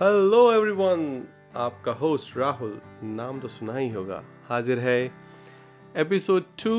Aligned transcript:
Hello 0.00 0.38
everyone 0.52 1.02
आपका 1.64 1.92
host 1.98 2.36
Rahul, 2.36 2.80
नाम 3.02 3.38
तो 3.40 3.48
सुना 3.48 3.76
ही 3.76 3.88
होगा। 3.88 4.20
हाजिर 4.48 4.78
है 4.78 5.12
एपिसोड 5.96 6.44
टू 6.62 6.72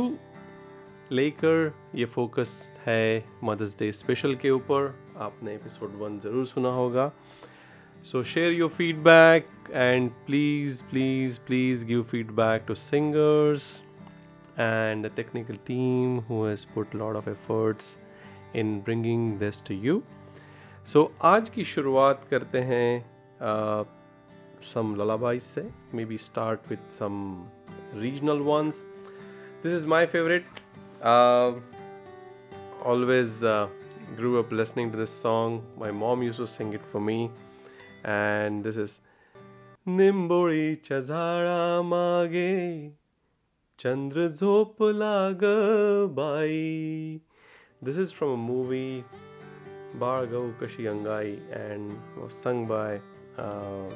लेकर, 1.12 1.72
ये 1.96 2.06
फोकस 2.06 2.52
है 2.86 3.24
मदर्स 3.44 3.78
डे 3.80 3.92
स्पेशल 3.92 4.36
के 4.42 4.50
ऊपर। 4.52 4.88
आपने 5.28 5.54
एपिसोड 5.56 5.96
वन 6.02 6.20
ज़रूर 6.20 6.46
सुना 6.46 6.70
होगा। 6.80 7.12
So 8.12 8.24
share 8.34 8.54
your 8.54 8.70
feedback 8.70 9.48
and 9.72 10.12
please 10.26 10.84
please 10.90 11.40
please 11.48 11.86
give 11.86 12.04
feedback 12.12 12.66
to 12.68 12.76
singers 12.76 13.74
and 14.64 15.06
the 15.06 15.16
technical 15.16 15.64
team 15.72 16.22
who 16.28 16.44
has 16.44 16.62
put 16.76 16.94
a 16.94 17.04
lot 17.06 17.18
of 17.22 17.26
efforts 17.30 17.96
in 18.62 18.80
bringing 18.82 19.26
this 19.40 19.66
to 19.70 19.84
so 20.88 21.02
so, 21.02 21.26
आज 21.26 21.48
की 21.50 21.64
शुरुआत 21.66 22.26
करते 22.30 22.60
हैं 22.62 23.06
some 24.64 24.94
ललाबाई 24.96 25.40
से 25.40 25.62
maybe 26.06 26.18
start 26.18 26.70
with 26.70 26.92
some 26.94 27.16
regional 28.02 28.40
ones 28.48 28.84
this 29.64 29.74
is 29.74 29.88
my 29.88 30.06
favourite 30.06 30.46
always 32.86 33.40
grew 34.20 34.36
up 34.44 34.54
listening 34.54 34.92
to 34.92 35.00
this 35.00 35.18
song 35.22 35.80
my 35.80 35.92
mom 36.04 36.24
used 36.24 36.38
to 36.38 36.46
sing 36.46 36.74
it 36.74 36.82
for 36.94 37.02
me 37.02 37.20
and 38.06 38.64
this 38.64 38.78
is 38.78 38.98
निंबोळी 39.98 40.76
चझाड़ा 40.86 41.82
मागे 41.90 42.56
चंद्र 43.80 44.30
झोपला 44.30 45.18
ग 45.44 45.58
by 46.16 47.22
this 47.84 47.98
is 47.98 48.14
from 48.14 48.34
a 48.34 48.44
movie 48.44 48.88
Bhargav 50.00 50.60
Kashi 50.60 50.84
Angai 50.84 51.40
and 51.52 51.92
was 52.18 52.34
sung 52.34 52.66
by 52.66 53.00
uh, 53.38 53.90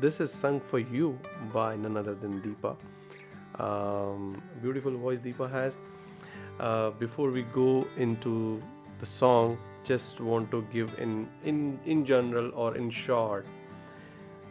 this 0.00 0.20
is 0.20 0.32
sung 0.32 0.60
for 0.60 0.78
you 0.78 1.18
by 1.52 1.74
none 1.76 1.96
other 1.96 2.14
than 2.14 2.40
Deepa. 2.42 2.76
Um, 3.60 4.42
beautiful 4.60 4.96
voice 4.96 5.20
Deepa 5.20 5.50
has. 5.50 5.72
Uh, 6.58 6.90
before 6.90 7.30
we 7.30 7.42
go 7.42 7.86
into 7.96 8.62
the 8.98 9.06
song 9.06 9.58
just 9.84 10.20
want 10.20 10.50
to 10.50 10.64
give 10.72 10.96
in 11.00 11.28
in 11.44 11.78
in 11.86 12.04
general 12.04 12.50
or 12.54 12.76
in 12.76 12.88
short 12.90 13.46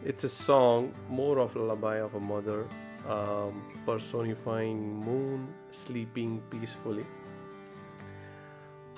it's 0.04 0.24
a 0.24 0.28
song 0.28 0.92
more 1.08 1.38
of 1.38 1.56
lullaby 1.56 1.96
of 2.00 2.14
a 2.14 2.20
mother 2.20 2.66
um, 3.08 3.62
personifying 3.86 5.00
moon 5.06 5.46
sleeping 5.70 6.42
peacefully 6.50 7.06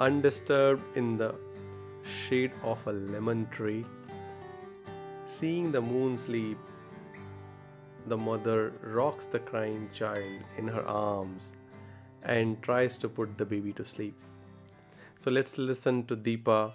undisturbed 0.01 0.83
in 0.97 1.17
the 1.17 1.35
shade 2.09 2.53
of 2.63 2.79
a 2.87 2.93
lemon 2.93 3.47
tree. 3.51 3.85
Seeing 5.27 5.73
the 5.73 5.81
moon 5.81 6.17
sleep 6.17 6.59
the 8.07 8.17
mother 8.17 8.73
rocks 8.83 9.25
the 9.33 9.39
crying 9.39 9.89
child 9.93 10.43
in 10.59 10.69
her 10.69 10.87
arms 10.87 11.57
and 12.25 12.63
tries 12.63 12.97
to 12.99 13.09
put 13.09 13.37
the 13.39 13.45
baby 13.45 13.73
to 13.73 13.85
sleep. 13.85 14.15
So 15.23 15.31
let's 15.31 15.57
listen 15.57 16.05
to 16.07 16.17
deepa 16.17 16.73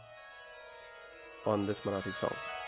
on 1.45 1.67
this 1.67 1.81
marathi 1.81 2.13
song 2.19 2.58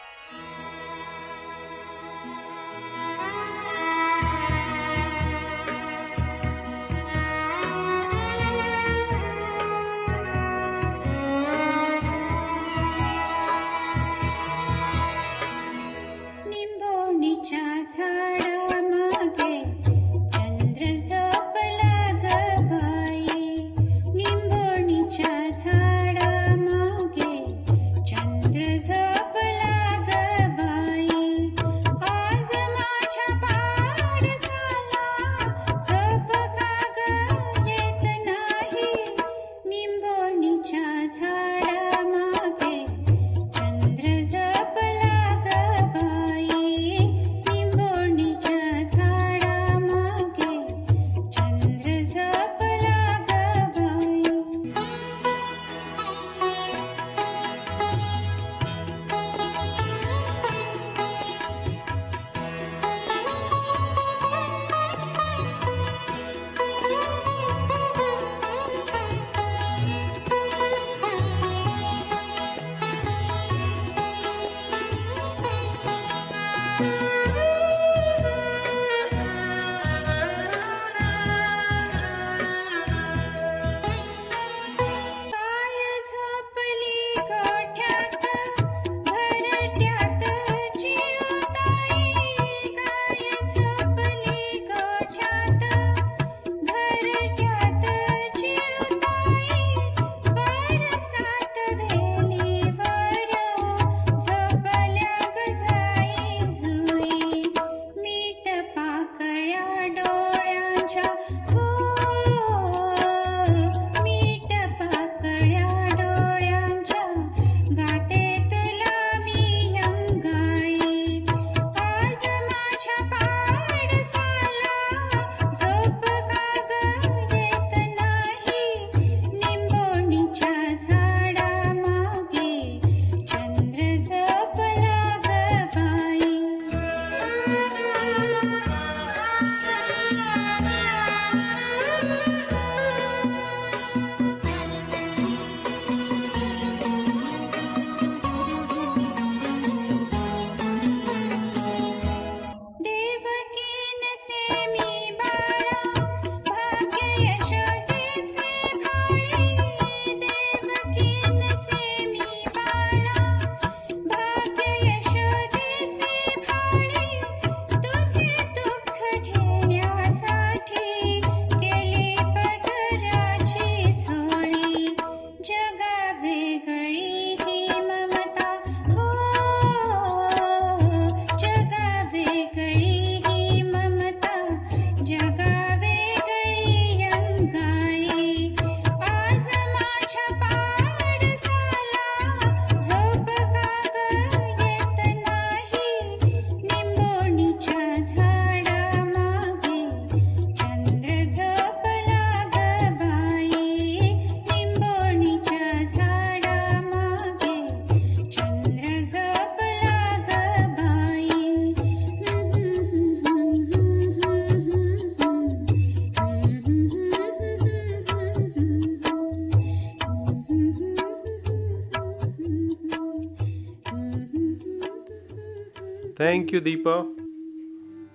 Thank 226.42 226.54
you, 226.54 226.62
Deepa, 226.62 227.08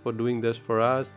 for 0.02 0.11
doing 0.11 0.40
this 0.40 0.58
for 0.58 0.81
us. 0.81 1.17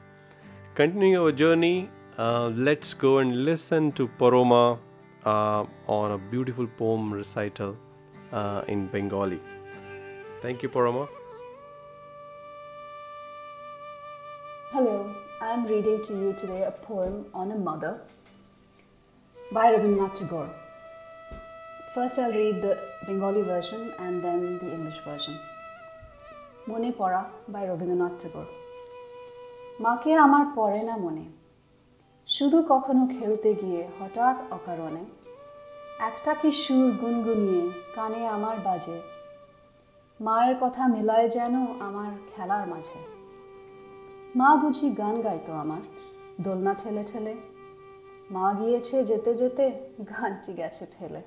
Continuing 0.76 1.18
our 1.18 1.32
journey, 1.32 1.90
uh, 2.20 2.50
let's 2.50 2.94
go 2.94 3.18
and 3.18 3.46
listen 3.46 3.92
to 3.94 4.08
Paroma 4.20 4.78
uh, 5.26 5.66
on 5.88 6.12
a 6.12 6.20
beautiful 6.20 6.68
poem 6.68 7.12
recital 7.12 7.76
uh, 8.32 8.62
in 8.68 8.86
Bengali. 8.90 9.40
Thank 10.44 10.62
you, 10.62 10.70
Paroma. 10.70 11.08
Hello, 14.70 15.12
I 15.42 15.48
am 15.48 15.66
reading 15.66 16.04
to 16.04 16.14
you 16.14 16.36
today 16.38 16.62
a 16.62 16.70
poem 16.70 17.26
on 17.34 17.52
a 17.54 17.58
mother 17.58 18.00
by 19.52 19.74
Rabindranath 19.74 20.14
Tagore. 20.14 20.52
First, 21.96 22.20
I'll 22.20 22.32
read 22.32 22.62
the 22.62 22.78
Bengali 23.08 23.42
version 23.42 23.96
and 23.98 24.24
then 24.24 24.60
the 24.60 24.72
English 24.72 25.00
version. 25.00 25.40
মনে 26.70 26.92
পড়া 26.98 27.26
by 27.50 27.68
Rabindranath 27.68 28.24
ঠাকুর। 28.24 28.46
মাকে 29.80 30.14
আমার 30.14 30.46
পড়ে 30.56 30.84
না 30.84 30.98
মনে। 30.98 31.24
শুধু 32.28 32.64
কখনো 32.70 33.08
খেলতে 33.08 33.54
গিয়ে 33.54 33.88
হঠাৎ 34.00 34.54
অকারণে। 34.54 35.06
একটা 36.00 36.34
কি 36.34 36.52
সুর 36.52 36.92
গুনগুনিয়ে 36.92 37.70
কানে 37.96 38.28
আমার 38.28 38.58
বাজে। 38.64 39.02
মায়ের 40.22 40.56
কথা 40.62 40.88
মেলায় 40.88 41.30
যেন 41.30 41.56
আমার 41.80 42.12
খেলার 42.36 42.68
মাঝে। 42.68 43.00
মা 44.36 44.56
বুঝি 44.56 44.92
গান 44.92 45.22
গাইতো 45.22 45.54
আমার, 45.54 45.82
দোলনা 46.42 46.74
ঠেলে 46.74 47.04
ঠেলে। 47.04 47.36
মা 48.32 48.54
গিয়েছে 48.60 49.06
যেতে 49.06 49.34
যেতে 49.34 49.72
গানটি 50.10 50.54
গেছে 50.54 50.86
ফেলে। 51.00 51.22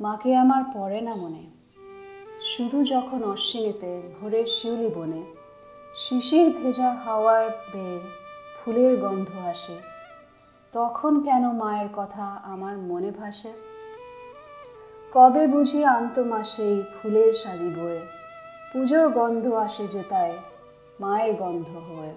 মাকে 0.00 0.36
আমার 0.36 0.64
পড়ে 0.74 1.00
না 1.00 1.14
মনে। 1.14 1.59
শুধু 2.60 2.84
যখন 2.84 3.20
অশ্বিনীতে 3.22 4.02
ভোরের 4.16 4.46
শিউলি 4.46 4.90
বনে, 4.94 5.22
শিশির 5.94 6.48
ভেজা 6.50 6.90
হাওয়ায় 6.94 7.50
বেয়ে 7.72 7.98
ফুলের 8.56 8.96
গন্ধ 8.96 9.30
আসে, 9.48 9.76
তখন 10.72 11.12
কেন 11.20 11.44
মায়ের 11.52 11.88
কথা 11.96 12.26
আমার 12.44 12.78
মনে 12.78 13.10
ভাসে? 13.10 13.52
কবে 15.12 15.46
বুঝি 15.46 15.84
আন্ত 15.84 16.18
মাসেই 16.18 16.82
ফুলের 16.96 17.32
সাজি 17.32 17.70
বয়ে, 17.80 18.00
পুজোর 18.72 19.08
গন্ধ 19.08 19.44
আসে 19.52 19.88
যে 19.88 20.02
তাই 20.08 20.32
মায়ের 21.00 21.32
গন্ধ 21.34 21.68
হয়ে। 21.88 22.14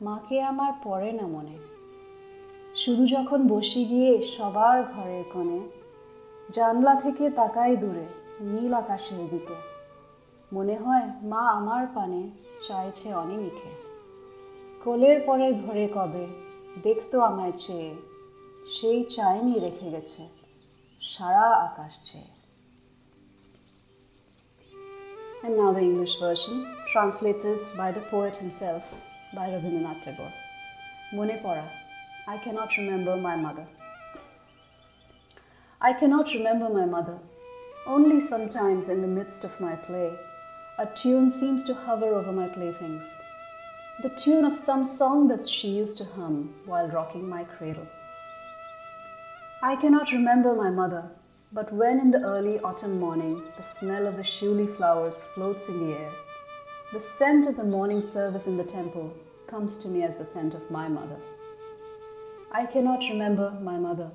মাকে 0.00 0.36
আমার 0.42 0.72
পড়ে 0.84 1.12
না 1.12 1.26
মনে। 1.26 1.56
শুধু 2.76 3.06
যখন 3.06 3.40
বসে 3.48 3.84
গিয়ে 3.84 4.12
সবার 4.22 4.78
ঘরের 4.82 5.24
কোণে, 5.32 5.60
জানলা 6.50 6.94
থেকে 6.94 7.30
তাকাই 7.30 7.76
দূরে 7.76 8.19
নীল 8.40 8.72
আকাশের 8.74 9.22
দিকে 9.32 9.56
মনে 10.52 10.76
হয় 10.84 11.06
মা 11.22 11.42
আমার 11.58 11.84
পানে 11.94 12.22
চাইছে 12.66 13.08
অনিমিখে 13.14 13.70
কোলের 14.84 15.18
পরে 15.26 15.48
ধরে 15.62 15.86
কবে 15.96 16.24
দেখতো 16.82 17.16
আমায় 17.20 17.54
চেয়ে 17.62 17.90
সেই 18.74 19.00
চায়নি 19.14 19.54
রেখে 19.64 19.88
গেছে 19.94 20.22
সারা 21.00 21.46
আকাশ 21.66 21.92
চেয়ে 22.08 22.30
And 25.44 25.56
now 25.56 25.72
the 25.72 25.80
English 25.80 26.14
version, 26.20 26.56
translated 26.92 27.58
by 27.74 27.88
the 27.92 28.02
poet 28.10 28.34
himself, 28.36 28.82
by 29.36 29.46
Rabindranath 29.48 30.00
Tagore. 30.04 30.34
Mone 31.14 31.36
pora, 31.42 31.66
I 32.28 32.36
cannot 32.44 32.70
remember 32.76 33.14
my 33.28 33.36
mother. 33.36 33.66
I 35.80 35.92
cannot 35.94 36.26
remember 36.36 36.68
my 36.68 36.84
mother. 36.84 37.18
Only 37.86 38.20
sometimes 38.20 38.88
in 38.88 39.00
the 39.00 39.08
midst 39.08 39.44
of 39.44 39.60
my 39.60 39.74
play, 39.74 40.12
a 40.78 40.86
tune 40.86 41.30
seems 41.30 41.64
to 41.64 41.74
hover 41.74 42.14
over 42.14 42.30
my 42.30 42.46
playthings. 42.46 43.04
The 44.02 44.10
tune 44.10 44.44
of 44.44 44.54
some 44.54 44.84
song 44.84 45.28
that 45.28 45.48
she 45.48 45.68
used 45.68 45.98
to 45.98 46.04
hum 46.04 46.54
while 46.66 46.88
rocking 46.88 47.28
my 47.28 47.44
cradle. 47.44 47.88
I 49.62 49.76
cannot 49.76 50.12
remember 50.12 50.54
my 50.54 50.70
mother, 50.70 51.04
but 51.52 51.72
when 51.72 51.98
in 51.98 52.10
the 52.10 52.22
early 52.22 52.60
autumn 52.60 53.00
morning 53.00 53.42
the 53.56 53.62
smell 53.62 54.06
of 54.06 54.16
the 54.16 54.22
shuli 54.22 54.74
flowers 54.76 55.22
floats 55.34 55.68
in 55.68 55.86
the 55.86 55.98
air, 55.98 56.10
the 56.92 57.00
scent 57.00 57.46
of 57.46 57.56
the 57.56 57.64
morning 57.64 58.02
service 58.02 58.46
in 58.46 58.56
the 58.56 58.64
temple 58.64 59.14
comes 59.46 59.78
to 59.78 59.88
me 59.88 60.02
as 60.02 60.16
the 60.16 60.24
scent 60.24 60.54
of 60.54 60.70
my 60.70 60.86
mother. 60.86 61.16
I 62.52 62.66
cannot 62.66 63.08
remember 63.08 63.52
my 63.62 63.78
mother, 63.78 64.10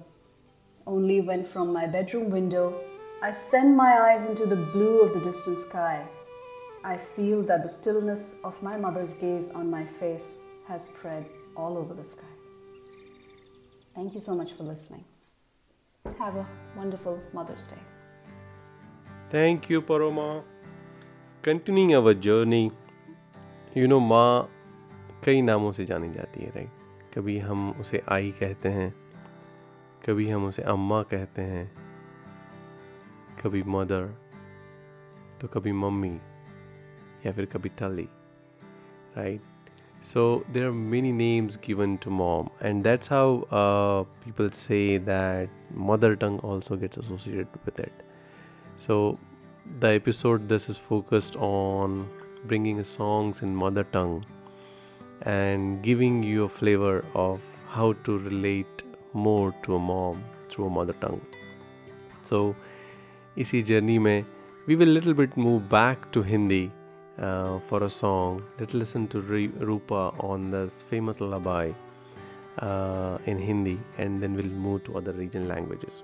only 0.87 1.21
when 1.21 1.43
from 1.43 1.73
my 1.73 1.87
bedroom 1.87 2.29
window 2.29 2.79
I 3.22 3.30
send 3.30 3.76
my 3.76 4.00
eyes 4.00 4.24
into 4.26 4.46
the 4.46 4.56
blue 4.56 5.00
of 5.00 5.12
the 5.12 5.20
distant 5.20 5.58
sky. 5.58 6.06
I 6.82 6.96
feel 6.96 7.42
that 7.42 7.62
the 7.62 7.68
stillness 7.68 8.42
of 8.44 8.62
my 8.62 8.76
mother's 8.78 9.12
gaze 9.14 9.50
on 9.54 9.70
my 9.70 9.84
face 9.84 10.40
has 10.66 10.86
spread 10.86 11.26
all 11.56 11.76
over 11.76 11.92
the 11.94 12.04
sky. 12.04 12.32
Thank 13.94 14.14
you 14.14 14.20
so 14.20 14.34
much 14.34 14.52
for 14.52 14.62
listening. 14.62 15.04
Have 16.18 16.36
a 16.36 16.46
wonderful 16.76 17.20
Mother's 17.34 17.68
Day. 17.68 17.82
Thank 19.30 19.68
you, 19.68 19.82
Paroma. 19.82 20.42
Continuing 21.42 21.94
our 21.94 22.14
journey, 22.14 22.72
you 23.74 23.86
know, 23.86 24.00
माँ 24.00 24.48
कई 25.24 25.42
नामों 25.42 25.72
से 25.72 25.84
जानी 25.84 26.08
जाती 26.14 26.44
है 26.44 26.50
right 26.56 27.14
कभी 27.14 27.38
हम 27.38 27.70
उसे 27.80 28.02
आई 28.12 28.30
कहते 28.40 28.68
हैं 28.68 28.92
कभी 30.06 30.28
हम 30.30 30.46
उसे 30.48 30.62
अम्मा 30.72 31.02
कहते 31.12 31.42
हैं 31.42 31.83
कभी 33.44 33.62
मदर 33.76 34.06
तो 35.40 35.48
कभी 35.48 35.72
मम्मी 35.72 36.14
या 37.26 37.32
फिर 37.32 37.44
कभी 37.54 37.68
टली 37.78 38.08
right 39.16 39.40
So 40.02 40.22
there 40.50 40.66
are 40.66 40.72
many 40.72 41.12
names 41.12 41.56
given 41.56 41.98
to 41.98 42.10
mom, 42.10 42.48
and 42.60 42.82
that's 42.82 43.06
how 43.06 43.24
uh, 43.58 44.04
people 44.24 44.48
say 44.50 44.96
that 44.96 45.50
mother 45.74 46.16
tongue 46.16 46.38
also 46.38 46.76
gets 46.76 46.96
associated 46.96 47.48
with 47.66 47.78
it. 47.78 47.92
So 48.78 49.18
the 49.80 49.88
episode 49.88 50.48
this 50.48 50.70
is 50.70 50.78
focused 50.78 51.36
on 51.36 52.08
bringing 52.46 52.82
songs 52.82 53.42
in 53.42 53.54
mother 53.54 53.84
tongue 53.84 54.24
and 55.22 55.82
giving 55.82 56.22
you 56.22 56.44
a 56.44 56.48
flavor 56.48 57.04
of 57.14 57.40
how 57.68 57.92
to 58.04 58.18
relate 58.18 58.82
more 59.12 59.54
to 59.64 59.76
a 59.76 59.78
mom 59.78 60.24
through 60.48 60.66
a 60.66 60.70
mother 60.70 60.94
tongue. 60.94 61.20
So 62.24 62.56
इसी 63.38 63.62
journey 63.62 63.98
में 63.98 64.24
we 64.68 64.76
will 64.76 64.92
little 64.96 65.14
bit 65.14 65.36
move 65.36 65.68
back 65.68 66.10
to 66.12 66.22
Hindi 66.22 66.70
uh, 67.18 67.58
for 67.60 67.82
a 67.84 67.90
song. 67.90 68.42
Let's 68.58 68.74
listen 68.74 69.08
to 69.08 69.20
Rupa 69.20 70.12
on 70.20 70.50
this 70.50 70.84
famous 70.90 71.20
lullaby 71.20 71.72
uh, 72.58 73.18
in 73.26 73.38
Hindi 73.38 73.78
and 73.98 74.22
then 74.22 74.34
we'll 74.34 74.46
move 74.46 74.84
to 74.84 74.96
other 74.98 75.12
regional 75.12 75.48
languages. 75.48 76.02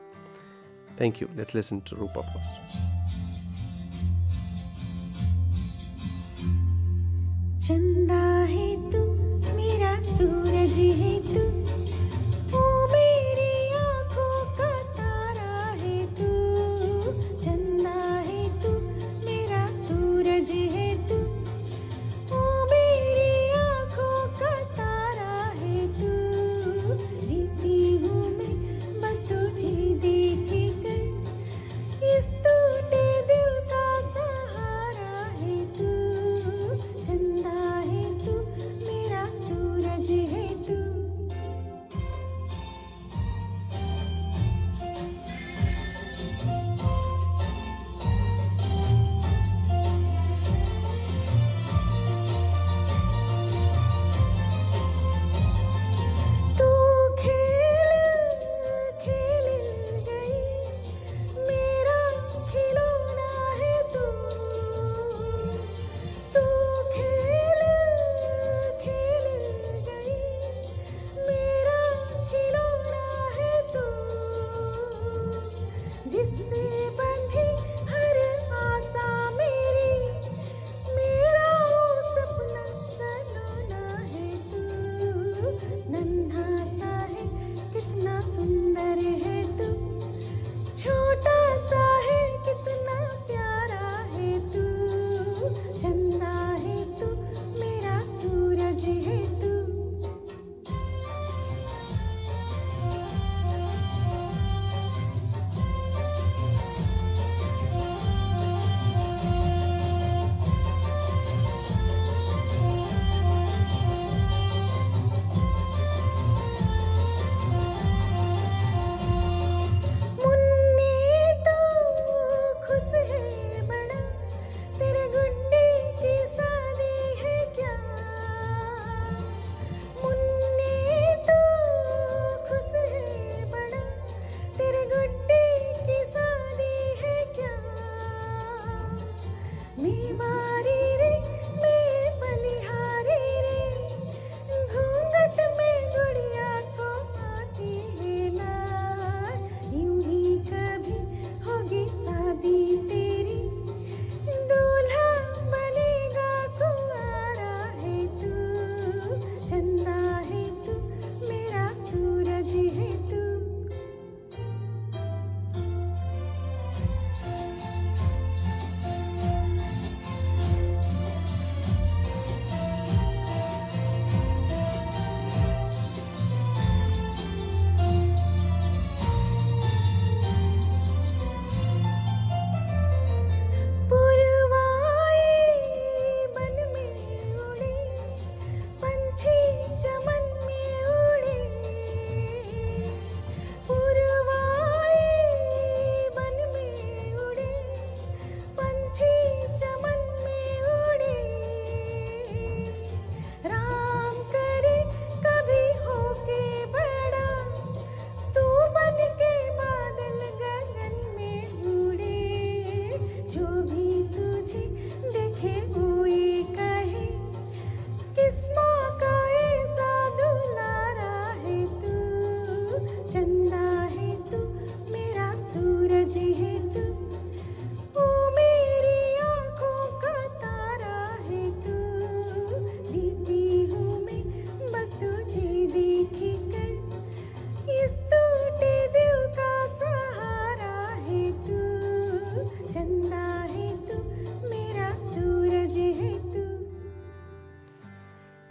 Thank 0.97 1.21
you. 1.21 1.29
Let's 1.37 1.55
listen 1.55 1.81
to 1.83 1.97
Rupa 1.97 2.23
first. 2.23 2.57
चंदा 7.67 8.25
है 8.49 8.67
तू 8.91 8.99
मेरा 9.55 9.95
सूरज 10.17 10.77
है 10.99 11.15
तू 11.35 11.41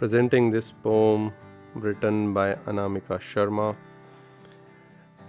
presenting 0.01 0.49
this 0.49 0.67
poem 0.83 1.31
written 1.75 2.33
by 2.33 2.55
Anamika 2.65 3.17
Sharma. 3.19 3.75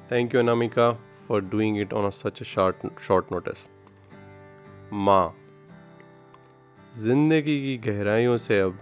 Thank 0.09 0.33
you, 0.33 0.39
Anamika, 0.39 0.97
for 1.27 1.43
doing 1.43 1.77
it 1.77 1.93
on 1.93 2.07
a, 2.07 2.13
such 2.13 2.41
a 2.41 2.45
short 2.45 2.87
short 3.07 3.31
notice. 3.31 3.67
माँ 4.93 5.27
ज़िंदगी 6.99 7.57
की 7.61 7.77
गहराइयों 7.91 8.37
से 8.47 8.61
अब 8.61 8.79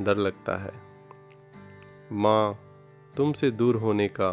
डर 0.00 0.16
लगता 0.16 0.56
है 0.64 0.74
माँ 2.24 2.42
तुमसे 3.16 3.50
दूर 3.62 3.76
होने 3.76 4.08
का 4.20 4.32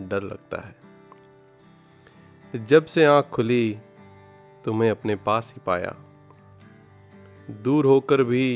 डर 0.00 0.22
लगता 0.22 0.62
है 0.68 0.74
जब 2.66 2.84
से 2.94 3.04
आँख 3.04 3.26
खुली 3.34 3.78
तुम्हें 4.64 4.90
अपने 4.90 5.16
पास 5.28 5.52
ही 5.56 5.60
पाया 5.66 5.92
दूर 7.66 7.86
होकर 7.86 8.22
भी 8.22 8.46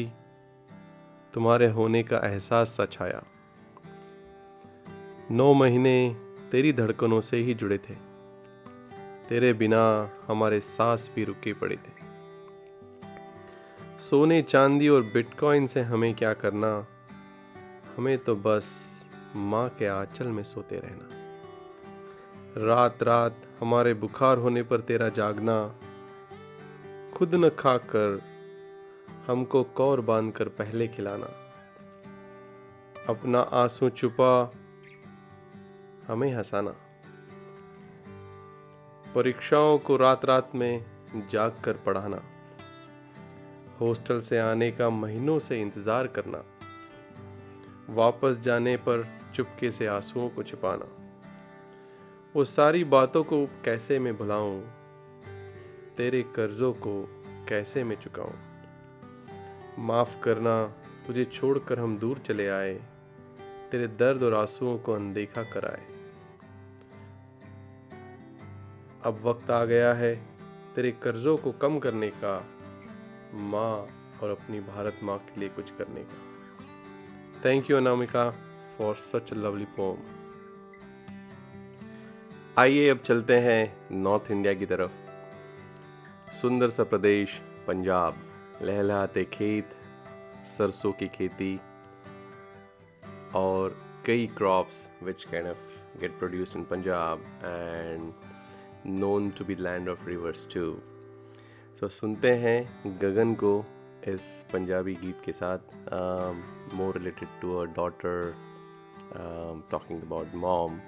तुम्हारे 1.35 1.67
होने 1.67 2.03
का 2.03 2.17
एहसास 2.19 2.77
सच 2.81 2.99
आया। 3.03 3.23
नौ 5.31 5.53
महीने 5.53 6.17
तेरी 6.53 6.73
धड़कनों 6.73 7.21
से 7.21 7.37
ही 7.37 7.55
जुड़े 7.55 7.79
थे। 7.79 7.95
तेरे 9.29 9.53
बिना 9.53 10.11
हमारे 10.29 10.61
सांस 10.61 11.11
भी 11.15 11.25
रुके 11.25 11.53
पड़े 11.53 11.77
थे। 11.77 12.13
सोने, 14.01 14.43
चांदी 14.43 14.89
और 14.89 15.03
बिटकॉइन 15.03 15.67
से 15.67 15.81
हमें 15.81 16.15
क्या 16.15 16.35
करना? 16.35 16.87
हमें 17.97 18.19
तो 18.19 18.37
बस 18.37 18.93
माँ 19.37 19.69
के 19.69 19.87
आंचल 19.87 20.27
में 20.27 20.45
सोते 20.45 20.77
रहना। 20.77 21.09
रात 22.57 23.03
रात 23.03 23.37
हमारे 23.61 23.95
बुखार 23.95 24.39
होने 24.39 24.63
पर 24.63 24.81
तेरा 24.81 25.09
जागना, 25.09 25.75
खुद 27.15 27.35
न 27.35 27.49
खाकर 27.49 28.32
हमको 29.27 29.63
कौर 29.63 30.01
बांधकर 30.01 30.49
पहले 30.49 30.89
खिलाना। 30.89 31.27
अपना 33.09 33.41
आँसू 33.41 33.91
छुपा, 33.91 34.51
हमें 36.09 36.35
हंसाना। 36.35 36.71
परीक्षाओं 39.15 39.79
को 39.79 39.97
रात 39.97 40.25
रात 40.25 40.51
में 40.55 40.85
जाग 41.31 41.57
कर 41.65 41.73
पढ़ाना। 41.73 42.23
हॉस्टल 43.81 44.21
से 44.21 44.39
आने 44.39 44.71
का 44.71 44.91
महीनों 44.91 45.39
से 45.39 45.61
इंतज़ार 45.61 46.07
करना। 46.07 46.45
वापस 47.89 48.37
जाने 48.37 48.77
पर 48.77 49.09
चुपके 49.35 49.71
से 49.71 49.87
आंसुओं 49.87 50.29
को 50.29 50.43
छिपाना। 50.43 50.89
वो 52.37 52.45
सारी 52.45 52.85
बातों 52.85 53.25
को 53.25 53.47
कैसे 53.47 53.99
मैं 53.99 54.17
भुलाऊं? 54.17 54.61
तेरे 55.97 56.23
कर्जों 56.23 56.73
को 56.73 57.23
कैसे 57.49 57.85
मैं 57.85 57.97
चुकाऊं? 57.97 58.52
माफ़ 59.79 60.21
करना, 60.21 60.67
तुझे 61.07 61.25
छोड़कर 61.25 61.79
हम 61.79 61.99
दूर 61.99 62.19
चले 62.19 62.49
आए। 62.49 62.83
तेरे 63.71 63.87
दर्द 63.87 64.23
और 64.23 64.35
आंसुओं 64.35 64.79
को 64.79 64.93
अनदेखा 64.93 65.43
कराए। 65.43 65.87
अब 69.05 69.23
वक्त 69.23 69.51
आ 69.51 69.65
गया 69.65 69.93
है 69.93 70.23
तेरे 70.77 70.93
कर्जों 70.93 71.37
को 71.37 71.53
कम 71.53 71.79
करने 71.79 72.11
का, 72.11 72.47
माँ 73.35 73.87
और 74.23 74.31
अपनी 74.31 74.61
भारत 74.61 74.97
माँ 75.03 75.19
के 75.19 75.41
लिए 75.41 75.49
कुछ 75.49 75.71
करने 75.71 76.05
का। 76.05 76.23
Thank 77.45 77.71
you 77.71 77.77
Anamika 77.77 78.31
for 78.79 78.95
such 78.95 79.33
lovely 79.33 79.65
poem 79.65 79.99
आइए 82.59 82.89
अब 82.89 82.99
चलते 82.99 83.37
हैं 83.37 83.77
नॉर्थ 83.93 84.31
इंडिया 84.31 84.55
की 84.55 84.67
तरफ़। 84.67 84.91
सुंदर 86.33 86.71
सा 86.71 86.85
प्रदेश, 86.85 87.43
पंजाब। 87.67 88.32
लहलाते 88.63 89.25
खेत, 89.33 89.75
सरसों 90.57 90.93
की 90.93 91.09
खेती 91.09 91.59
और 93.37 93.77
कई 94.07 94.27
crops 94.37 94.89
which 95.05 95.25
can 95.25 95.49
of 95.51 95.99
get 96.01 96.19
produce 96.19 96.57
in 96.57 96.65
Punjab 96.71 97.23
and 97.45 98.13
known 99.01 99.31
to 99.39 99.45
be 99.45 99.55
land 99.55 99.89
of 99.89 100.07
rivers 100.09 100.47
too 100.55 100.65
so 101.81 101.89
सुनते 101.89 102.31
हैं 102.37 102.99
गगन 103.01 103.35
को 103.35 103.53
इस 104.09 104.23
पंजाबी 104.53 104.95
गीत 104.95 105.21
के 105.25 105.33
साथ 105.33 105.75
more 106.75 106.99
related 106.99 107.29
to 107.41 107.57
her 107.59 107.67
daughter 107.77 108.35
talking 109.71 110.03
about 110.03 110.35
mom 110.45 110.79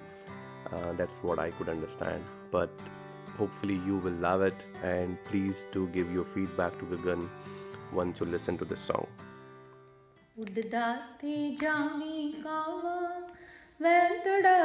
that's 0.98 1.20
what 1.24 1.38
I 1.38 1.50
could 1.58 1.68
understand 1.68 2.24
but 2.54 2.82
hopefully 3.40 3.80
you 3.86 3.98
will 4.00 4.18
love 4.24 4.46
it 4.46 4.62
and 4.84 5.16
please 5.30 5.64
to 5.74 5.86
give 5.94 6.12
your 6.14 6.24
feedback 6.34 6.78
to 6.80 6.86
Gagan 6.96 7.28
once 7.94 8.20
you 8.20 8.26
listen 8.26 8.58
to 8.58 8.64
this 8.64 8.80
song. 8.80 9.06
उड़दा 10.42 10.86
ते 11.20 11.34
जावी 11.56 12.32
कावा 12.44 12.98
मैं 13.82 14.06
तड़ा 14.24 14.58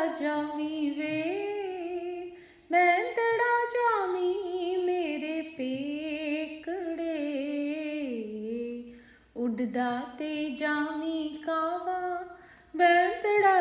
मेरे 4.85 5.41
पेकड़े 5.57 7.19
उड़दा 9.43 9.91
ते 10.19 10.31
जावी 10.55 11.21
कावा 11.45 12.01
मैं 12.75 13.21
तड़ा 13.23 13.57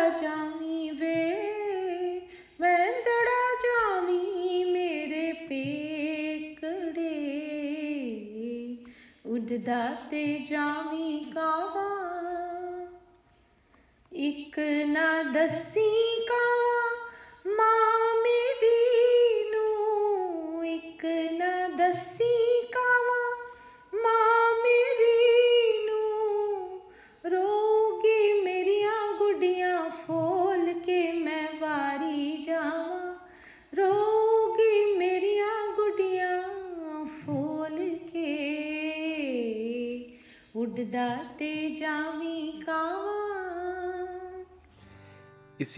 दाते 9.66 10.24
जामी 10.50 11.18
कावा 11.34 11.88
एक 14.12 14.56
ना 14.88 15.06
दसी 15.32 16.17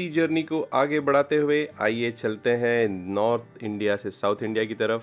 इसी 0.01 0.09
जर्नी 0.09 0.43
को 0.43 0.61
आगे 0.73 0.99
बढ़ाते 1.01 1.37
हुए 1.37 1.57
आइए 1.81 2.11
चलते 2.11 2.51
हैं 2.57 2.89
नॉर्थ 2.89 3.63
इंडिया 3.65 3.97
से 3.97 4.11
साउथ 4.11 4.43
इंडिया 4.43 4.65
की 4.65 4.75
तरफ़। 4.75 5.03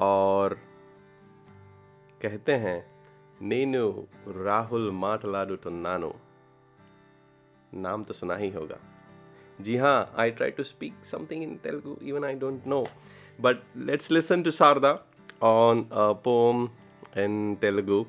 और 0.00 0.54
कहते 2.22 2.52
हैं 2.62 2.78
नेनु 3.42 3.82
राहुल 4.36 4.90
माटलाडू 5.00 5.56
तो 5.56 5.70
नानो। 5.70 6.14
नाम 7.74 8.04
तो 8.04 8.14
सुना 8.14 8.36
ही 8.36 8.48
होगा। 8.50 8.78
जी 9.60 9.76
हाँ 9.76 10.14
I 10.18 10.30
try 10.40 10.50
to 10.50 10.62
speak 10.62 11.04
something 11.10 11.42
in 11.42 11.54
Telugu 11.64 11.96
even 12.02 12.24
I 12.24 12.34
don't 12.46 12.66
know 12.66 12.80
but 13.40 13.62
let's 13.90 14.10
listen 14.10 14.42
to 14.42 14.50
Sharada 14.60 14.94
on 15.50 15.84
a 15.84 16.10
poem 16.24 16.64
in 17.18 17.54
Telugu 17.60 18.04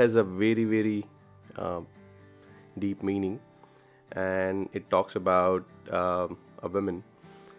has 0.00 0.16
a 0.16 0.26
very 0.40 0.66
very 0.74 0.98
uh, 1.58 1.80
deep 2.80 3.06
meaning 3.10 3.38
and 4.12 4.68
it 4.72 4.88
talks 4.90 5.16
about 5.16 5.64
um, 5.90 6.36
a 6.62 6.68
woman. 6.68 7.02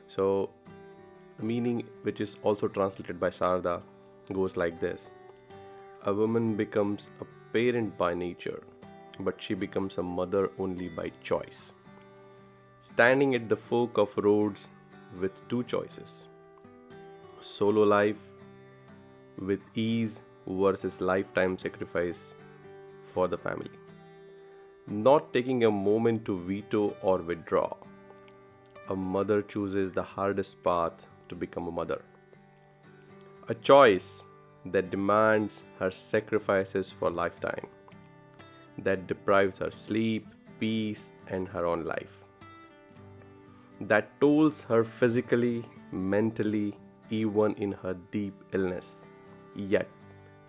So, 0.07 0.49
the 1.37 1.45
meaning, 1.45 1.83
which 2.03 2.21
is 2.21 2.35
also 2.43 2.67
translated 2.67 3.19
by 3.19 3.29
Sarda, 3.29 3.81
goes 4.33 4.55
like 4.55 4.79
this 4.79 5.01
A 6.03 6.13
woman 6.13 6.55
becomes 6.55 7.09
a 7.19 7.25
parent 7.53 7.97
by 7.97 8.13
nature, 8.13 8.63
but 9.19 9.41
she 9.41 9.53
becomes 9.53 9.97
a 9.97 10.03
mother 10.03 10.49
only 10.57 10.89
by 10.89 11.11
choice. 11.21 11.73
Standing 12.79 13.35
at 13.35 13.49
the 13.49 13.55
fork 13.55 13.97
of 13.97 14.17
roads 14.17 14.67
with 15.19 15.31
two 15.49 15.63
choices 15.63 16.23
solo 17.41 17.83
life 17.83 18.17
with 19.39 19.59
ease 19.75 20.19
versus 20.47 21.01
lifetime 21.01 21.57
sacrifice 21.57 22.33
for 23.13 23.27
the 23.27 23.37
family 23.37 23.80
not 24.87 25.31
taking 25.33 25.63
a 25.63 25.71
moment 25.71 26.25
to 26.25 26.37
veto 26.37 26.95
or 27.01 27.17
withdraw. 27.17 27.73
A 28.89 28.95
mother 28.95 29.41
chooses 29.41 29.91
the 29.91 30.03
hardest 30.03 30.61
path 30.63 30.93
to 31.29 31.35
become 31.35 31.67
a 31.67 31.71
mother. 31.71 32.01
A 33.47 33.55
choice 33.55 34.23
that 34.65 34.91
demands 34.91 35.63
her 35.79 35.91
sacrifices 35.91 36.91
for 36.91 37.09
lifetime, 37.09 37.67
that 38.79 39.07
deprives 39.07 39.57
her 39.57 39.71
sleep, 39.71 40.27
peace, 40.59 41.09
and 41.27 41.47
her 41.47 41.65
own 41.65 41.83
life, 41.85 42.17
that 43.81 44.19
tolls 44.19 44.61
her 44.63 44.83
physically, 44.83 45.63
mentally, 45.91 46.75
even 47.09 47.53
in 47.55 47.71
her 47.71 47.95
deep 48.11 48.33
illness. 48.53 48.97
Yet, 49.55 49.87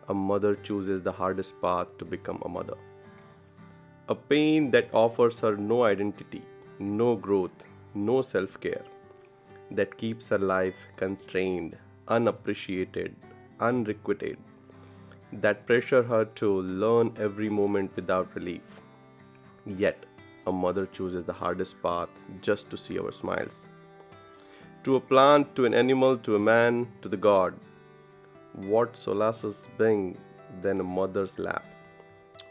a 0.09 0.15
mother 0.15 0.55
chooses 0.55 1.03
the 1.03 1.13
hardest 1.13 1.61
path 1.61 1.87
to 1.99 2.05
become 2.05 2.43
a 2.45 2.49
mother 2.49 2.77
a 4.09 4.15
pain 4.15 4.71
that 4.71 4.93
offers 4.93 5.39
her 5.39 5.57
no 5.57 5.85
identity, 5.85 6.43
no 6.79 7.15
growth, 7.15 7.65
no 7.95 8.21
self 8.21 8.61
care, 8.61 8.85
that 9.71 9.97
keeps 9.97 10.29
her 10.29 10.39
life 10.39 10.75
constrained, 10.97 11.77
unappreciated, 12.09 13.15
unrequited, 13.61 14.37
that 15.33 15.67
pressure 15.67 16.03
her 16.03 16.25
to 16.25 16.63
learn 16.63 17.13
every 17.17 17.49
moment 17.49 17.95
without 17.95 18.35
relief. 18.35 18.81
Yet, 19.65 20.05
a 20.47 20.53
mother 20.53 20.87
chooses 20.87 21.25
the 21.25 21.33
hardest 21.33 21.81
path 21.83 22.09
just 22.41 22.69
to 22.71 22.77
see 22.77 22.99
our 22.99 23.13
smiles. 23.13 23.69
To 24.85 24.97
a 24.97 25.01
plant, 25.01 25.55
to 25.55 25.65
an 25.65 25.75
animal, 25.75 26.19
to 26.19 26.35
a 26.35 26.41
man, 26.41 26.89
to 27.03 27.09
the 27.09 27.17
God, 27.17 27.55
what 28.55 28.95
solaces 28.95 29.65
bring 29.77 30.17
than 30.61 30.81
a 30.81 30.85
mother's 30.85 31.39
lap? 31.39 31.65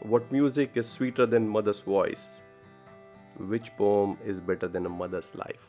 What 0.03 0.31
music 0.31 0.71
is 0.75 0.87
sweeter 0.87 1.25
than 1.25 1.47
mother's 1.49 1.81
voice? 1.81 2.25
Which 3.47 3.75
poem 3.77 4.17
is 4.25 4.39
better 4.41 4.67
than 4.67 4.85
a 4.85 4.89
mother's 4.91 5.31
life? 5.35 5.65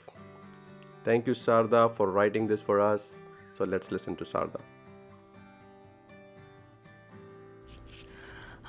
Thank 1.04 1.26
you, 1.26 1.34
Sarda, 1.34 1.96
for 1.96 2.10
writing 2.10 2.46
this 2.46 2.62
for 2.62 2.80
us. 2.82 3.14
So 3.56 3.64
let's 3.64 3.90
listen 3.90 4.16
to 4.16 4.24
Sarda. 4.24 4.60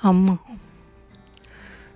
అమ్మ 0.04 0.28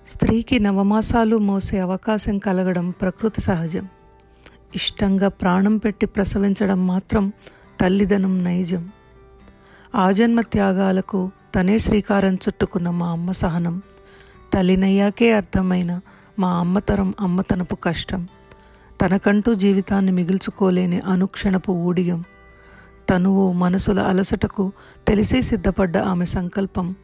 స్త్రీకి 0.07 0.57
నవమాసాలు 0.59 1.37
మోసే 1.51 1.77
అవకాశం 1.81 2.39
కలగడం 2.39 2.87
ప్రకృతి 3.03 3.41
సహజం 3.41 3.87
ఇష్టంగా 4.75 5.29
ప్రాణం 5.43 5.75
పెట్టి 5.79 6.07
ప్రసవించడం 6.07 6.81
మాత్రం 6.87 7.25
తల్లిదనం 7.81 8.35
నైజం 8.49 8.85
ఆజన్మ 9.95 10.41
త్యాగాలకు 10.55 11.21
తనే 11.56 11.78
శ్రీకారం 11.78 12.34
చుట్టుకున్న 12.34 12.90
మా 12.90 13.12
అమ్మ 13.12 13.32
సహనం. 13.32 13.82
తల్లినయ్యాకే 14.54 15.34
అర్థమైన 15.34 16.00
మా 16.40 16.60
అమ్మతరం 16.60 17.14
అమ్మతనపు 17.20 17.76
కష్టం. 17.76 18.28
తనకంటూ 19.02 19.54
జీవితాన్ని 19.54 20.12
మిగుల్చుకోలేని 20.12 21.00
అనుక్షణపు 21.00 21.72
ఊడియం. 21.72 22.24
తనువు 23.10 23.52
మనసుల 23.52 24.00
అలసటకు 24.00 24.72
తెలిసి 25.08 25.42
సిద్ధపడ్డ 25.42 25.98
ఆమె 25.98 26.26
సంకల్పం. 26.26 26.96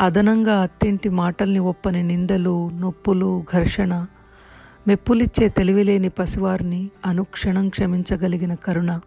అదనంగా 0.00 0.62
అత్తింటి 0.62 1.08
మాటల్ని 1.08 1.58
ఒప్పని 1.58 2.02
నిందలు 2.02 2.70
నొప్పులు 2.70 3.44
ఘర్షణ 3.52 4.06
మెప్పులిచ్చే 4.88 5.48
తెలివిలేని 5.48 6.08
పసివారిని 6.08 6.90
అనుక్షణం 7.06 7.68
క్షమించగలిగిన 7.68 8.54
కరుణ. 8.54 9.00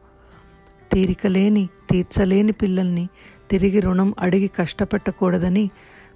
తీరికలేని 0.91 1.69
తీర్చలేని 1.91 2.51
పిల్లల్ని 2.51 3.09
తిరిగి 3.51 3.79
రుణం 3.79 4.15
అడిగి 4.19 4.47
కష్టపెట్టకూడదని 4.47 5.69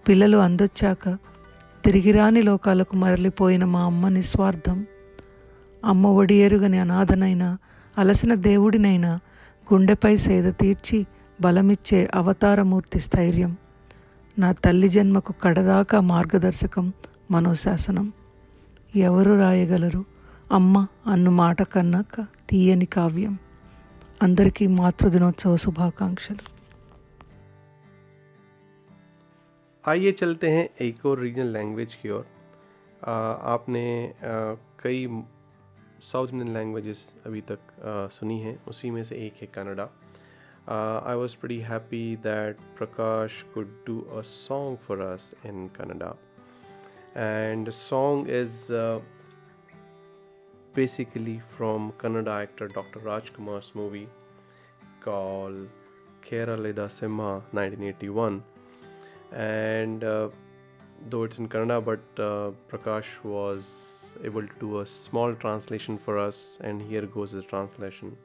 పిల్లలు 0.08 0.38
అందొచ్చాక 0.38 1.10
తిరిగిరాని 1.86 2.42
లోకాలకు 2.42 2.96
మరలిపోయిన 2.96 3.66
మా 3.66 3.84
అమ్మ 3.84 4.08
నిస్వార్థం. 4.08 4.86
అమ్మ 5.86 6.08
ఒడి 6.08 6.44
అనాథనైనా 6.78 7.58
అలసిన 7.98 8.36
దేవుడినైనా 8.36 9.20
గుండెపై 9.74 10.18
సేద 10.18 10.54
తీర్చి 10.54 11.06
బలమిచ్చే 11.42 12.12
అవతారమూర్తి 12.16 13.00
స్థైర్యం. 13.00 13.58
నా 14.40 14.52
తల్లి 14.52 14.90
జన్మకు 14.90 15.34
కడదాకా 15.44 16.00
మార్గదర్శకం 16.00 16.94
మనోశాసనం. 17.32 18.14
ఎవరు 18.96 19.40
రాయగలరు? 19.40 20.06
అమ్మ 20.52 20.88
అన్ను 21.08 21.32
మాట 21.32 21.64
కన్నాక 21.64 22.26
తీయని 22.50 22.86
కావ్యం. 22.86 23.38
అందరికీ 24.24 24.68
మాతృదినోత్సవ 24.68 25.56
శుభాకాంక్షలు. 25.56 26.55
आइए 29.88 30.12
चलते 30.12 30.50
हैं 30.50 30.70
एक 30.82 31.06
और 31.06 31.20
रीजनल 31.20 31.52
लैंग्वेज 31.54 31.94
की 31.96 32.10
ओर। 32.10 32.26
आपने 33.04 33.84
आ, 34.08 34.56
कई 34.84 35.24
साउथ 36.04 36.28
इंडियन 36.28 36.54
लैंग्वेजेस 36.54 37.02
अभी 37.26 37.42
तक 37.42 37.60
आ, 37.60 38.08
सुनी 38.08 38.40
हैं। 38.42 38.56
उसी 38.66 38.90
में 38.92 39.04
से 39.04 39.16
एक 39.26 39.34
है 39.42 39.48
कनाडा 39.56 39.84
आई 41.10 41.16
वॉज़ 41.16 41.36
बड़ी 41.44 41.60
happy 41.60 42.16
that 42.24 42.60
Prakash 42.78 43.42
could 43.54 43.76
do 43.88 44.00
a 44.02 44.22
song 44.22 44.78
for 44.88 45.02
us 45.02 45.34
in 45.46 45.68
Kannada 45.78 46.16
and 47.18 47.70
song 47.70 48.30
is 48.40 48.66
basically 50.76 51.40
from 51.56 51.90
Kannada 52.02 52.42
actor 52.42 52.74
doctor 52.76 53.02
Rajkumar 53.02 53.72
movie 53.76 54.06
call 55.06 55.68
Khera 56.24 56.56
Leda 56.56 56.88
Simmba 56.98 57.32
nineteen 57.54 57.88
eighty 57.90 58.08
one 58.08 58.42
and 59.32 60.04
uh, 60.04 60.30
though 61.10 61.24
it's 61.24 61.38
in 61.38 61.48
Kannada, 61.48 61.84
but 61.84 62.24
uh, 62.24 62.52
Prakash 62.70 63.24
was 63.24 64.06
able 64.24 64.42
to 64.42 64.54
do 64.60 64.80
a 64.80 64.86
small 64.86 65.36
translation 65.36 65.98
for 65.98 66.18
us, 66.18 66.48
and 66.62 66.82
here 66.82 67.06
goes 67.06 67.32
the 67.32 67.42
translation 67.42 68.16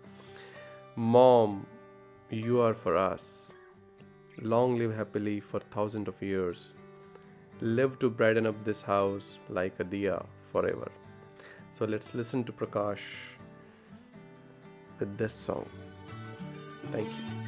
Mom, 0.97 1.67
you 2.31 2.61
are 2.61 2.75
for 2.75 2.97
us. 2.97 3.53
Long 4.43 4.77
live 4.77 4.95
happily 4.95 5.41
for 5.41 5.61
thousands 5.61 6.09
of 6.09 6.21
years. 6.21 6.73
Live 7.61 7.99
to 8.01 8.11
brighten 8.11 8.47
up 8.47 8.65
this 8.65 8.83
house 8.83 9.39
like 9.49 9.79
a 9.79 9.85
diya 9.85 10.25
forever. 10.53 10.91
So 11.73 11.85
let's 11.85 12.15
listen 12.15 12.45
to 12.45 12.53
Prakash 12.53 13.07
with 14.99 15.17
this 15.17 15.33
song. 15.33 15.67
Thank 16.91 17.07
you. 17.07 17.40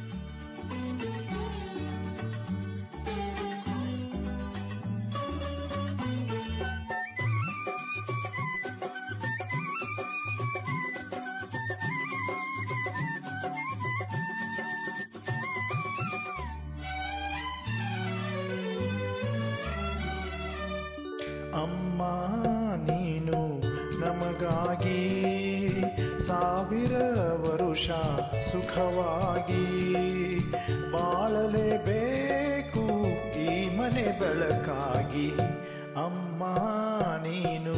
ಬೆಳಕಾಗಿ 34.23 35.27
ಅಮ್ಮ 36.05 36.43
ನೀನು 37.23 37.75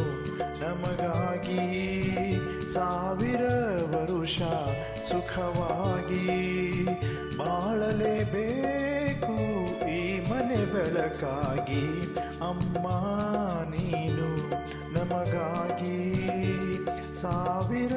ನಮಗಾಗಿ 0.62 1.64
ಸಾವಿರ 2.74 3.44
ವರುಷ 3.94 4.38
ಸುಖವಾಗಿ 5.10 6.28
ಬಾಳಲೇಬೇಕು 7.38 9.36
ಈ 9.90 10.20
ಮನೆ 10.30 10.62
ಬೆಳಕಾಗಿ, 10.74 11.86
ಅಮ್ಮ 12.42 12.86
ನೀನು 13.76 14.28
ನಮಗಾಗಿ 14.94 16.00
ಸಾವಿರ 17.22 17.94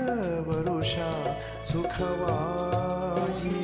ವರುಷ 0.48 0.96
ಸುಖವಾಗಿ. 1.72 3.58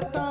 करता 0.00 0.27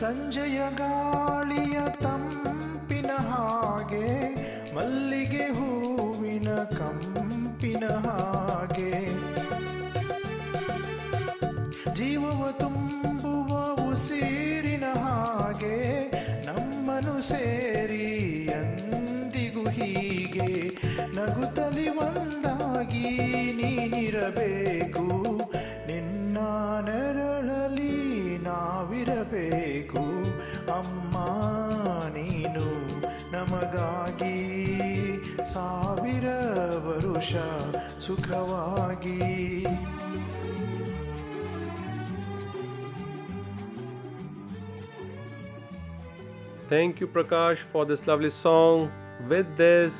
ಸಂಜೆಯ 0.00 0.60
ಗಾಳಿಯ 0.76 1.78
ತಂಪಿನ 2.00 3.10
ಹಾಗೆ, 3.18 4.34
ಮಲ್ಲಿಗೆ 4.74 5.46
ಹೂವಿನ 5.48 6.54
ಕಂಪಿನ 6.54 7.86
ಹಾಗೆ. 7.86 9.06
ಜೀವವ 11.94 12.50
ತುಂಬುವ 12.50 13.74
ಉಸಿರಿನ 13.90 14.84
ಹಾಗೆ 14.84 16.10
ನಮ್ಮನು 16.46 17.20
ಸೇರಿ 17.20 18.44
ಎಂದಿಗೂ 18.44 19.70
ಹೀಗೆ. 19.70 20.68
ನಗುತ್ತಲಿ 21.16 21.88
ಒಂದಾಗಿ 21.88 23.16
ನೀನಿರಬೇಕು. 23.52 24.77
ಅಮ್ಮ 30.77 31.15
ನೀನು 32.15 32.65
ನಮಗಾಗಿ 33.35 34.37
ಸಾವಿರ 35.53 36.27
ವರುಷ 36.87 37.33
ಸುಖವಾಗಿ 38.05 39.19
Thank 46.69 46.99
you, 47.01 47.07
Prakash, 47.07 47.57
for 47.71 47.85
this 47.85 48.07
lovely 48.07 48.29
song. 48.29 48.91
With 49.27 49.49
this, 49.57 49.95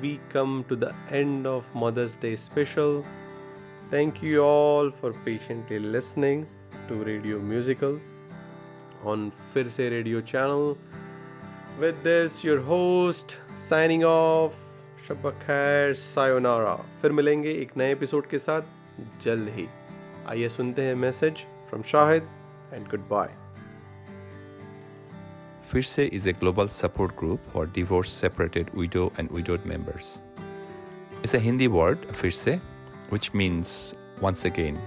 we 0.00 0.18
come 0.32 0.64
to 0.68 0.76
the 0.76 0.94
end 1.10 1.46
of 1.46 1.64
Mother's 1.74 2.14
Day 2.16 2.36
special. 2.36 3.04
Thank 3.90 4.22
you 4.22 4.42
all 4.42 4.90
for 5.00 5.12
patiently 5.12 5.78
listening 5.78 6.46
to 6.88 6.94
Radio 6.94 7.38
Musical 7.38 8.00
On 9.03 9.31
Firse 9.53 9.79
Radio 9.79 10.21
channel. 10.21 10.77
With 11.79 12.03
this, 12.03 12.43
your 12.43 12.59
host 12.59 13.37
signing 13.57 14.03
off. 14.03 14.53
शब 15.07 15.29
खैर 15.41 15.93
sayonara 15.95 16.75
फिर 17.01 17.11
मिलेंगे 17.11 17.51
एक 17.61 17.71
नए 17.77 17.91
episode 17.91 18.27
के 18.29 18.39
साथ 18.39 18.61
जल्द 19.23 19.49
ही 19.55 19.67
आइए 20.29 20.49
सुनते 20.49 20.81
हैं 20.81 20.95
message 20.95 21.43
from 21.69 21.81
Shahid 21.91 22.27
and 22.73 22.87
goodbye 23.09 23.35
Firse 25.71 26.05
is 26.19 26.25
a 26.29 26.33
global 26.39 26.67
support 26.67 27.13
group 27.19 27.43
for 27.51 27.61
divorced, 27.75 28.17
separated, 28.21 28.71
widow, 28.79 29.03
and 29.21 29.29
widowed 29.35 29.67
members. 29.71 30.09
It's 31.23 31.33
a 31.33 31.39
Hindi 31.39 31.69
word, 31.75 32.03
Firse, 32.21 32.55
which 33.09 33.29
means 33.41 33.71
once 34.25 34.43
again. 34.49 34.81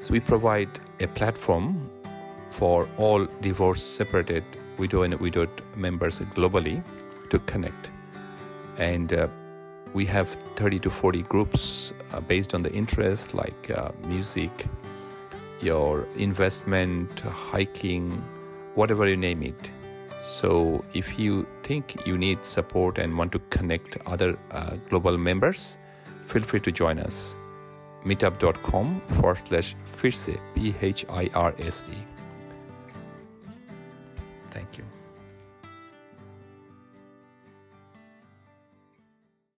So 0.00 0.16
we 0.16 0.20
provide 0.32 0.80
a 1.00 1.08
platform 1.20 1.68
for 2.62 2.88
all 2.96 3.26
divorced, 3.40 3.96
separated, 3.96 4.44
widow, 4.78 5.02
and 5.02 5.14
widowed 5.18 5.50
members 5.74 6.20
globally 6.36 6.80
to 7.28 7.40
connect. 7.40 7.90
And 8.78 9.12
uh, 9.12 9.26
we 9.94 10.06
have 10.06 10.28
30 10.54 10.78
to 10.78 10.90
40 10.90 11.22
groups 11.24 11.92
uh, 12.12 12.20
based 12.20 12.54
on 12.54 12.62
the 12.62 12.72
interest 12.72 13.34
like 13.34 13.72
uh, 13.76 13.90
music, 14.06 14.66
your 15.60 16.06
investment, 16.14 17.18
hiking, 17.18 18.10
whatever 18.76 19.08
you 19.08 19.16
name 19.16 19.42
it. 19.42 19.72
So, 20.20 20.84
if 20.94 21.18
you 21.18 21.48
think 21.64 22.06
you 22.06 22.16
need 22.16 22.44
support 22.44 22.96
and 22.96 23.18
want 23.18 23.32
to 23.32 23.40
connect 23.50 23.98
other 24.06 24.38
uh, 24.52 24.76
global 24.88 25.18
members, 25.18 25.78
feel 26.28 26.42
free 26.42 26.60
to 26.60 26.70
join 26.70 27.00
us. 27.00 27.36
Meetup.com 28.04 29.02
forward 29.16 29.38
slash 29.48 29.74
Phirse, 29.96 30.38
P 30.54 30.76
H 30.80 31.04
I 31.10 31.28
R 31.34 31.54
S 31.58 31.84
E. 31.90 32.11